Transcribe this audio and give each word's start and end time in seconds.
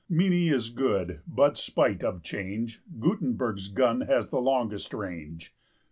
Minié 0.09 0.51
is 0.51 0.71
good, 0.71 1.21
but, 1.27 1.59
spite 1.59 2.03
of 2.03 2.23
change, 2.23 2.81
Gutenberg's 2.99 3.67
gun 3.67 4.01
has 4.07 4.29
the 4.29 4.41
longest 4.41 4.95
range. 4.95 5.53